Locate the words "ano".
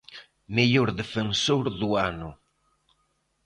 2.09-2.29